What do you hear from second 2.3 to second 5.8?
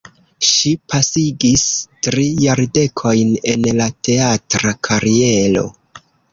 jardekojn en la teatra kariero.